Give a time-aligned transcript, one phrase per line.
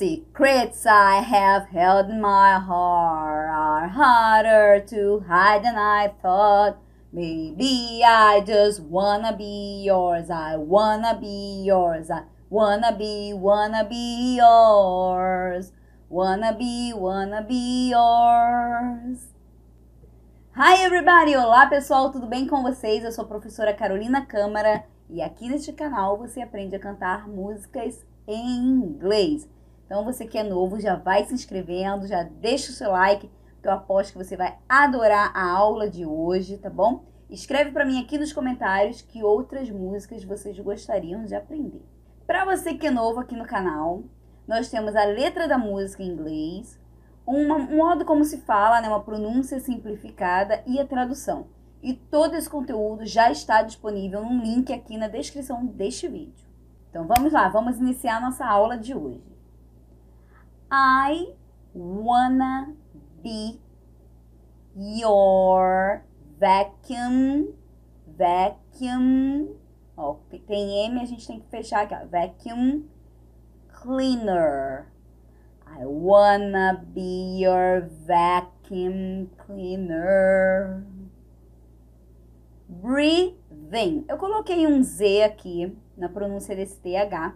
[0.00, 6.78] Secrets I have held in my heart are harder to hide than I thought.
[7.12, 10.30] Maybe I just wanna be yours.
[10.30, 12.10] I wanna be yours.
[12.10, 15.72] I wanna be, wanna be yours.
[16.08, 19.34] Wanna be, wanna be yours.
[20.52, 21.36] Hi everybody!
[21.36, 23.04] Olá pessoal, tudo bem com vocês?
[23.04, 28.02] Eu sou a professora Carolina Câmara e aqui neste canal você aprende a cantar músicas
[28.26, 29.46] em inglês.
[29.90, 33.28] Então você que é novo já vai se inscrevendo, já deixa o seu like,
[33.60, 37.06] que eu aposto que você vai adorar a aula de hoje, tá bom?
[37.28, 41.84] Escreve para mim aqui nos comentários que outras músicas vocês gostariam de aprender.
[42.24, 44.04] Para você que é novo aqui no canal,
[44.46, 46.78] nós temos a letra da música em inglês,
[47.26, 51.48] um modo como se fala, né, uma pronúncia simplificada e a tradução.
[51.82, 56.46] E todo esse conteúdo já está disponível num link aqui na descrição deste vídeo.
[56.88, 59.29] Então vamos lá, vamos iniciar a nossa aula de hoje.
[60.70, 61.34] I
[61.74, 62.76] wanna
[63.22, 63.60] be
[64.76, 66.04] your
[66.38, 67.54] vacuum,
[68.06, 69.56] vacuum.
[69.96, 70.14] Ó,
[70.46, 72.06] tem M, a gente tem que fechar aqui, ó.
[72.06, 72.84] Vacuum
[73.68, 74.86] cleaner.
[75.66, 80.86] I wanna be your vacuum cleaner.
[82.68, 84.04] Breathing.
[84.08, 87.34] Eu coloquei um Z aqui na pronúncia desse TH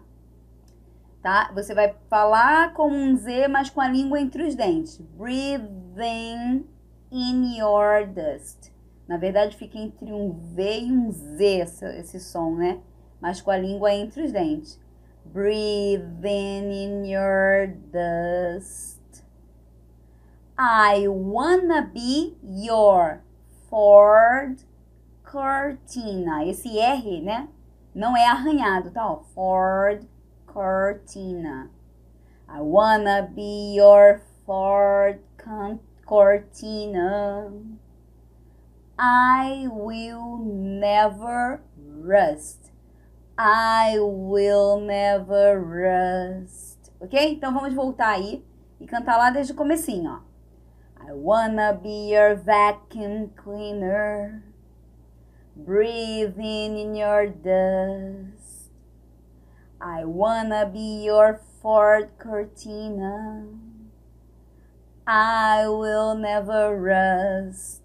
[1.25, 1.51] tá?
[1.55, 4.99] Você vai falar como um Z, mas com a língua entre os dentes.
[4.99, 6.67] Breathing
[7.11, 8.71] in your dust.
[9.09, 12.79] Na verdade, fica entre um V e um Z esse, esse som, né?
[13.23, 14.79] Mas com a língua entre os dentes.
[15.25, 19.01] Breathing in your dust.
[20.59, 23.23] I wanna be your
[23.71, 24.59] Ford
[25.25, 26.45] Cortina.
[26.45, 27.49] Esse R, né?
[27.95, 29.17] Não é arranhado, tá?
[29.35, 30.07] Ford
[30.55, 31.69] Cortina.
[32.49, 35.19] I wanna be your Ford
[36.07, 37.51] Cortina.
[38.97, 42.71] I will never rust.
[43.37, 46.93] I will never rust.
[47.01, 47.33] Ok?
[47.33, 48.47] Então vamos voltar aí
[48.81, 50.35] e cantar lá desde o comecinho, ó.
[51.05, 54.41] I wanna be your vacuum cleaner,
[55.57, 58.44] breathing in your dust.
[59.87, 63.45] I wanna be your Ford Cortina.
[65.07, 67.83] I will never rust.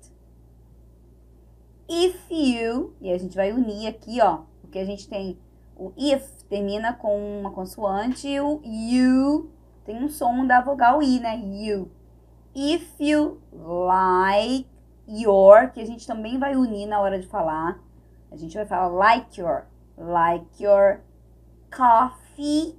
[1.90, 5.38] If you, e a gente vai unir aqui, ó, porque a gente tem
[5.76, 9.52] o if termina com uma consoante e o you
[9.84, 11.38] tem um som da vogal i, né?
[11.38, 11.92] You.
[12.56, 14.70] If you like
[15.06, 17.78] your, que a gente também vai unir na hora de falar.
[18.31, 19.66] A gente vai falar like your,
[19.98, 21.02] like your
[21.75, 22.78] coffee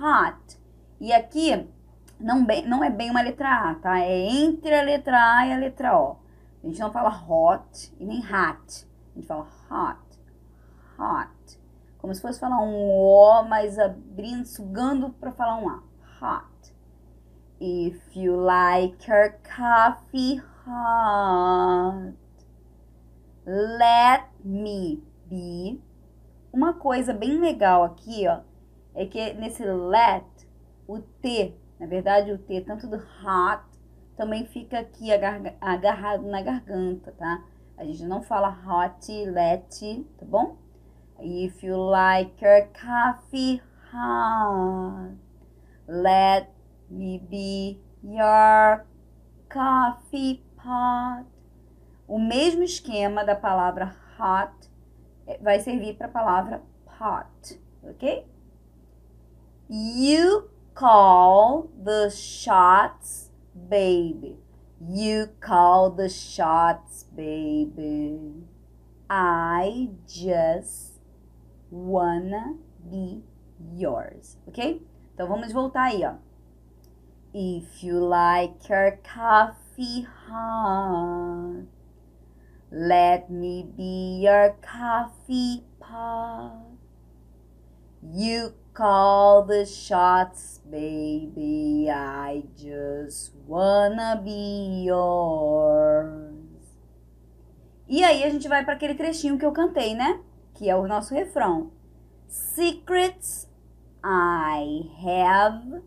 [0.00, 0.58] hot.
[1.00, 1.68] E aqui
[2.18, 3.98] não, bem, não é bem uma letra A, tá?
[3.98, 6.16] É entre a letra A e a letra O.
[6.62, 8.86] A gente não fala hot e nem hot.
[9.12, 10.20] A gente fala hot,
[10.98, 11.60] hot.
[11.98, 15.82] Como se fosse falar um O, mas abrindo, sugando para falar um A.
[16.20, 16.74] Hot.
[17.60, 22.16] If you like your coffee hot,
[23.46, 25.80] let me be
[26.52, 28.40] uma coisa bem legal aqui, ó,
[28.94, 30.24] é que nesse let,
[30.86, 33.62] o T, na verdade o T, tanto do hot,
[34.16, 35.10] também fica aqui
[35.60, 37.42] agarrado na garganta, tá?
[37.78, 39.66] A gente não fala hot, let,
[40.18, 40.58] tá bom?
[41.18, 45.16] If you like your coffee hot,
[45.88, 46.50] let
[46.90, 48.84] me be your
[49.50, 51.26] coffee pot.
[52.06, 54.70] O mesmo esquema da palavra hot
[55.40, 58.26] vai servir para a palavra pot, ok?
[59.68, 64.38] You call the shots, baby.
[64.80, 68.44] You call the shots, baby.
[69.08, 71.00] I just
[71.70, 73.22] wanna be
[73.74, 74.82] yours, ok?
[75.14, 76.14] Então vamos voltar aí, ó.
[77.34, 81.66] If you like your coffee hot.
[82.74, 86.72] Let me be your coffee pot.
[88.02, 91.90] You call the shots, baby.
[91.90, 96.32] I just wanna be yours.
[97.86, 100.22] E aí a gente vai para aquele trechinho que eu cantei, né?
[100.54, 101.70] Que é o nosso refrão.
[102.26, 103.50] Secrets
[104.02, 105.82] I have.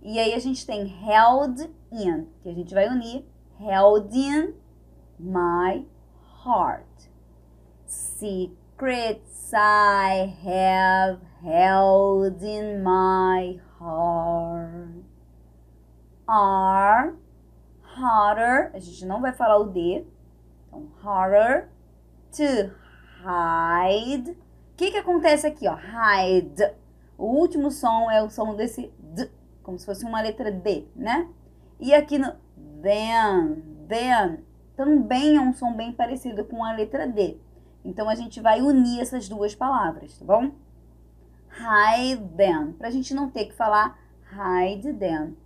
[0.00, 3.26] E aí a gente tem held in, que a gente vai unir
[3.58, 4.54] held in
[5.18, 5.84] my
[6.44, 7.08] heart.
[7.86, 15.04] Secrets I have held in my heart
[16.28, 17.14] are
[17.82, 18.70] harder.
[18.72, 20.06] A gente não vai falar o D.
[20.68, 21.68] Então, harder
[22.32, 22.72] to
[23.24, 24.30] hide.
[24.30, 24.36] O
[24.76, 25.66] que, que acontece aqui?
[25.68, 25.76] Ó?
[25.76, 26.72] Hide.
[27.18, 29.30] O último som é o som desse D,
[29.62, 31.28] como se fosse uma letra D, né?
[31.78, 32.32] E aqui no
[32.80, 34.44] then, then
[34.80, 37.36] também é um som bem parecido com a letra D.
[37.84, 40.52] Então, a gente vai unir essas duas palavras, tá bom?
[41.52, 43.98] Hide them, pra gente não ter que falar
[44.32, 45.36] hide them.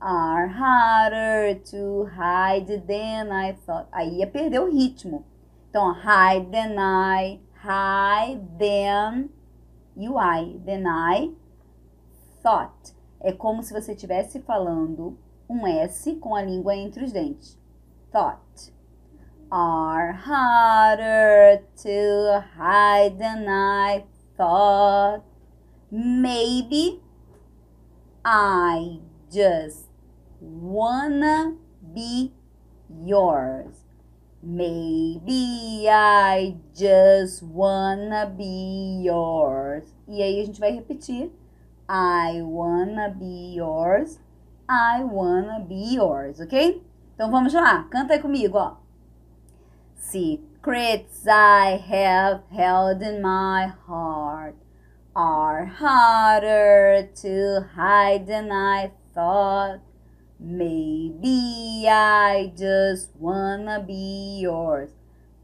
[0.00, 3.88] Are harder to hide than I thought.
[3.90, 5.24] Aí ia perder o ritmo.
[5.68, 9.30] Então, hide than I, hide than
[9.96, 11.34] o I, than I
[12.40, 12.94] thought.
[13.18, 15.18] É como se você estivesse falando
[15.50, 17.58] um S com a língua entre os dentes.
[18.12, 18.75] Thought.
[19.58, 24.04] Are harder to hide than I
[24.36, 25.22] thought.
[25.90, 27.00] Maybe
[28.22, 28.98] I
[29.32, 29.88] just
[30.42, 31.56] wanna
[31.94, 32.34] be
[33.02, 33.86] yours.
[34.42, 39.84] Maybe I just wanna be yours.
[40.06, 41.30] E aí a gente vai repetir.
[41.88, 44.18] I wanna be yours.
[44.68, 46.82] I wanna be yours, ok?
[47.14, 48.85] Então vamos lá, canta aí comigo, ó.
[50.08, 54.54] Secrets I have held in my heart
[55.16, 59.80] are harder to hide than I thought.
[60.38, 64.90] Maybe I just wanna be yours.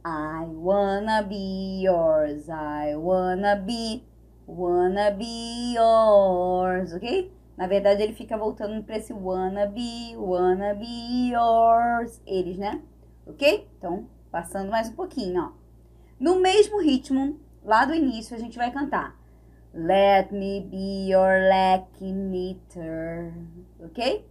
[0.05, 2.49] I wanna be yours.
[2.49, 4.05] I wanna be,
[4.47, 7.33] wanna be yours, ok?
[7.59, 12.21] Na verdade, ele fica voltando para esse wanna be, wanna be yours.
[12.25, 12.81] Eles, né?
[13.27, 13.67] Ok?
[13.77, 15.53] Então, passando mais um pouquinho, ó.
[16.19, 19.15] No mesmo ritmo, lá do início, a gente vai cantar.
[19.75, 23.35] Let me be your lucky meter.
[23.79, 24.27] Ok?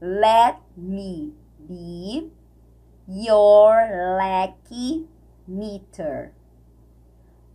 [0.00, 2.32] Let me be
[3.06, 3.74] your
[4.18, 5.08] lucky
[5.46, 6.32] meter.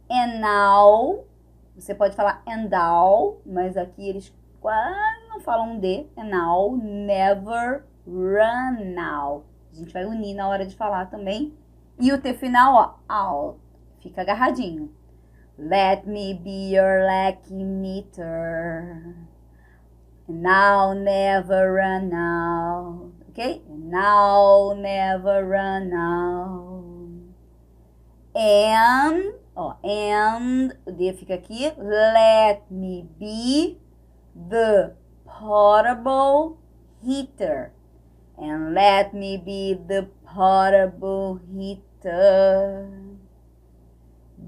[0.10, 1.26] And now,
[1.76, 6.08] você pode falar and now, mas aqui eles quase não falam D.
[6.18, 9.46] And now, never run now.
[9.72, 11.56] A gente vai unir na hora de falar também.
[12.02, 13.60] E o T final, ó, out.
[14.02, 14.88] Fica agarradinho.
[15.58, 19.18] Let me be your lucky meter.
[20.48, 23.12] I'll never run out.
[23.36, 26.86] And I'll never run out.
[28.34, 31.74] And, ó, and, o D fica aqui.
[31.78, 33.78] Let me be
[34.34, 34.96] the
[35.26, 36.60] portable
[37.04, 37.74] heater.
[38.38, 41.89] And let me be the portable heater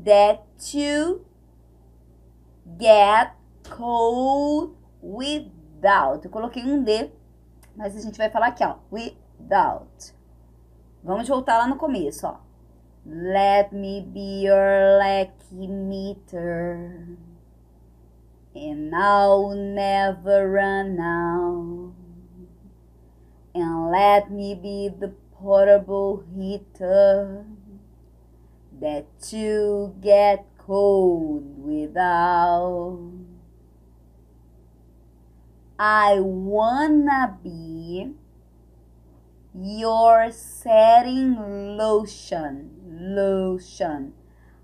[0.03, 0.44] that
[0.74, 1.25] you
[2.77, 3.33] get
[3.69, 6.24] cold without.
[6.24, 7.12] Eu coloquei um D,
[7.75, 10.13] mas a gente vai falar aqui, ó, without.
[11.03, 12.39] Vamos voltar lá no começo, ó.
[13.06, 17.18] Let me be your lucky meter.
[18.54, 21.95] And I'll never run out.
[23.56, 27.44] And let me be the portable heater
[28.80, 33.00] that you get cold without.
[35.80, 38.12] I wanna be
[39.56, 41.36] your setting
[41.76, 44.14] lotion, lotion.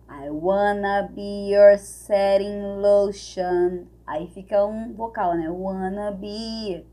[0.07, 3.87] I wanna be your setting lotion.
[4.05, 5.49] Aí fica um vocal, né?
[5.49, 6.85] Wanna be.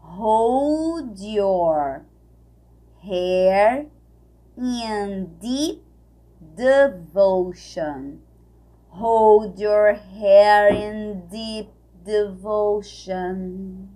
[0.00, 2.04] Hold your
[3.06, 3.86] hair
[4.56, 5.82] in deep
[6.56, 8.22] devotion.
[8.88, 11.70] Hold your hair in deep
[12.04, 13.90] devotion.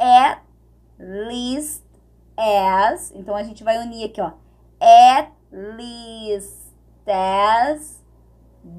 [0.00, 0.42] At
[0.98, 1.84] least
[2.38, 3.12] as.
[3.14, 4.32] Então a gente vai unir aqui, ó.
[4.80, 6.72] At least
[7.06, 8.02] as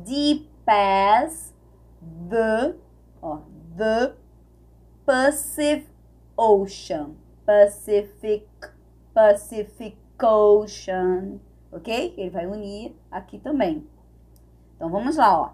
[0.05, 1.53] deep as
[2.29, 2.75] the,
[3.21, 3.41] ó,
[3.77, 4.15] the
[5.05, 5.89] Pacific
[6.37, 7.22] Ocean.
[7.45, 8.47] Pacific,
[9.13, 11.39] Pacific Ocean
[11.73, 12.13] ok?
[12.17, 13.85] Ele vai unir aqui também.
[14.75, 15.49] Então vamos lá, ó.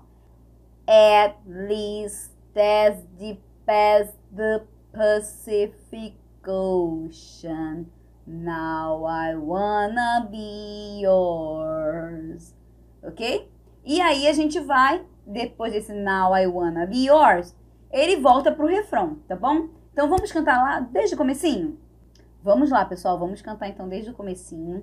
[0.87, 6.17] At least as deep as the Pacific
[6.47, 7.85] Ocean.
[8.25, 12.55] Now I wanna be yours.
[13.03, 13.49] Ok?
[13.85, 17.55] E aí a gente vai, depois desse Now I wanna be yours,
[17.91, 19.69] ele volta pro refrão, tá bom?
[19.99, 21.77] Então vamos cantar lá desde o comecinho?
[22.41, 24.81] Vamos lá, pessoal, vamos cantar então desde o comecinho.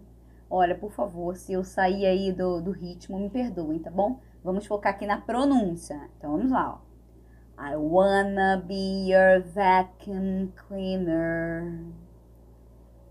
[0.50, 4.20] Olha, por favor, se eu sair aí do, do ritmo, me perdoem, tá bom?
[4.44, 5.98] Vamos focar aqui na pronúncia.
[6.18, 7.66] Então vamos lá, ó.
[7.66, 11.80] I wanna be your vacuum cleaner.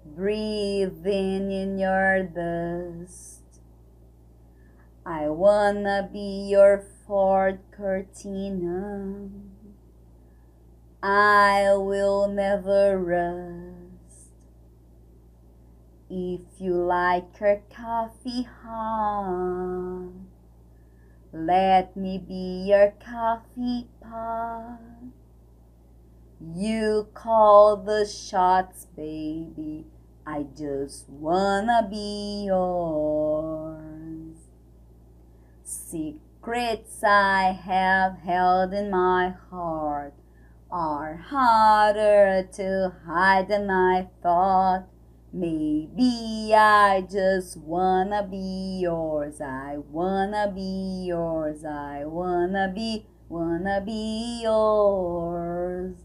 [0.05, 3.41] breathing in your dust.
[5.03, 9.54] I wanna be your Ford Cortina.
[11.07, 14.31] I will never rest.
[16.09, 20.09] If you like your coffee hot,
[21.31, 24.79] let me be your coffee pot.
[26.41, 29.85] You call the shots, baby.
[30.25, 34.38] I just wanna be yours.
[35.63, 40.15] Secrets I have held in my heart
[40.75, 44.84] are harder to hide than I thought.
[45.32, 49.39] Maybe I just wanna be yours.
[49.39, 51.63] I wanna be yours.
[51.63, 55.96] I wanna be, wanna be yours.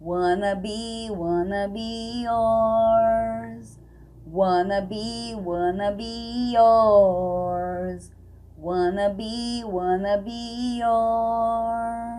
[0.00, 3.78] Wanna be, wanna be yours.
[4.26, 8.10] Wanna be, wanna be yours.
[8.56, 12.17] Wanna be, wanna be yours.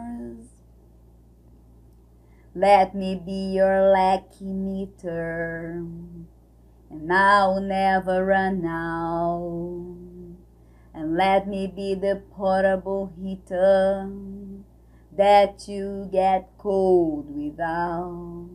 [2.56, 5.86] Let me be your lucky meter,
[6.90, 9.96] and I'll never run out.
[10.92, 14.10] And let me be the portable heater
[15.16, 18.50] that you get cold without.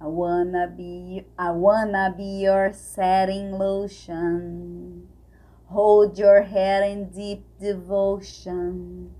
[0.00, 5.08] I wanna be, I wanna be your setting lotion.
[5.66, 9.10] Hold your head in deep devotion.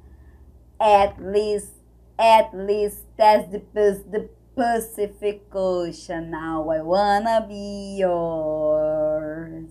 [0.81, 1.78] At least
[2.19, 6.31] at least that's the, the Pacific Ocean.
[6.31, 9.71] Now I wanna be yours.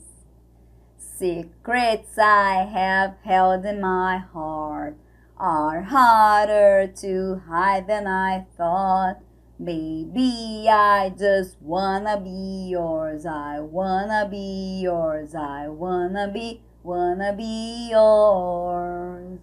[0.98, 4.96] Secrets I have held in my heart
[5.38, 9.20] are harder to hide than I thought.
[9.60, 13.26] Maybe I just wanna be yours.
[13.26, 15.36] I wanna be yours.
[15.36, 19.40] I wanna be, wanna be yours.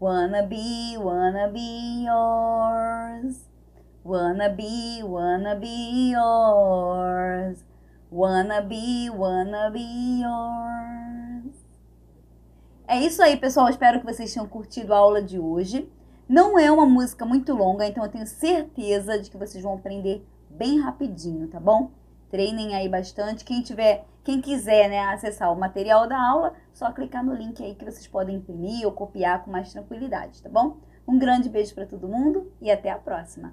[0.00, 3.46] Wanna be, wanna be yours.
[4.02, 7.62] Wanna be, wanna be yours.
[8.10, 11.54] Wanna be, wanna be yours.
[12.88, 13.68] É isso aí, pessoal.
[13.68, 15.86] Espero que vocês tenham curtido a aula de hoje.
[16.26, 20.26] Não é uma música muito longa, então eu tenho certeza de que vocês vão aprender
[20.48, 21.90] bem rapidinho, tá bom?
[22.30, 23.44] Treinem aí bastante.
[23.44, 27.74] Quem tiver, quem quiser, né, acessar o material da aula, só clicar no link aí
[27.74, 30.76] que vocês podem imprimir ou copiar com mais tranquilidade, tá bom?
[31.06, 33.52] Um grande beijo para todo mundo e até a próxima.